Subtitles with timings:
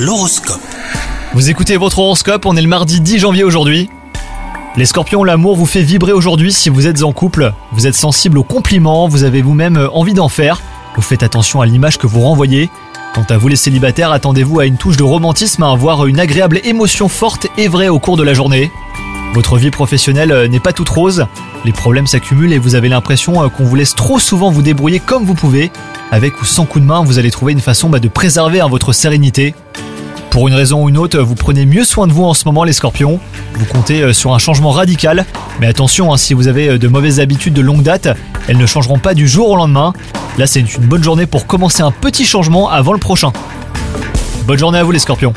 [0.00, 0.62] L'horoscope.
[1.34, 3.90] Vous écoutez votre horoscope, on est le mardi 10 janvier aujourd'hui.
[4.76, 7.52] Les scorpions, l'amour vous fait vibrer aujourd'hui si vous êtes en couple.
[7.72, 10.62] Vous êtes sensible aux compliments, vous avez vous-même envie d'en faire.
[10.96, 12.70] Vous faites attention à l'image que vous renvoyez.
[13.14, 16.60] Quant à vous les célibataires, attendez-vous à une touche de romantisme, à avoir une agréable
[16.64, 18.72] émotion forte et vraie au cours de la journée.
[19.34, 21.26] Votre vie professionnelle n'est pas toute rose,
[21.66, 25.26] les problèmes s'accumulent et vous avez l'impression qu'on vous laisse trop souvent vous débrouiller comme
[25.26, 25.70] vous pouvez.
[26.10, 28.68] Avec ou sans coup de main, vous allez trouver une façon bah, de préserver hein,
[28.68, 29.54] votre sérénité.
[30.30, 32.62] Pour une raison ou une autre, vous prenez mieux soin de vous en ce moment
[32.62, 33.18] les scorpions.
[33.54, 35.26] Vous comptez euh, sur un changement radical.
[35.58, 38.08] Mais attention, hein, si vous avez euh, de mauvaises habitudes de longue date,
[38.46, 39.92] elles ne changeront pas du jour au lendemain.
[40.38, 43.32] Là, c'est une bonne journée pour commencer un petit changement avant le prochain.
[44.46, 45.34] Bonne journée à vous les scorpions